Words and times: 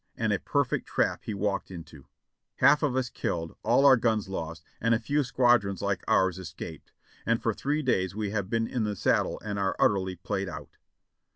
and 0.17 0.33
a 0.33 0.39
perfect 0.39 0.87
trap 0.87 1.25
he 1.25 1.33
walked 1.35 1.69
into— 1.69 2.05
half 2.65 2.81
of 2.81 2.95
us 2.95 3.07
killed, 3.07 3.55
all 3.61 3.85
our 3.85 3.95
guns 3.97 4.27
lost, 4.27 4.63
and 4.81 4.95
a 4.95 4.99
few 4.99 5.23
squad 5.23 5.61
rons 5.61 5.79
like 5.79 6.01
ours 6.07 6.39
escaped, 6.39 6.91
and 7.23 7.39
for 7.43 7.53
three 7.53 7.83
days 7.83 8.15
we 8.15 8.31
have 8.31 8.49
been 8.49 8.65
in 8.65 8.83
the 8.83 8.95
saddle 8.95 9.39
and 9.45 9.59
are 9.59 9.75
utterly 9.77 10.15
played 10.15 10.49
out.'' 10.49 10.75